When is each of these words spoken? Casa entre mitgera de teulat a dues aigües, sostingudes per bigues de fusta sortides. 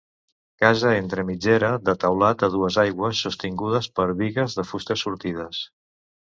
Casa 0.61 0.93
entre 1.01 1.25
mitgera 1.27 1.69
de 1.89 1.95
teulat 2.05 2.47
a 2.49 2.49
dues 2.55 2.79
aigües, 2.85 3.21
sostingudes 3.29 3.93
per 4.01 4.09
bigues 4.25 4.59
de 4.61 4.69
fusta 4.73 5.01
sortides. 5.07 5.65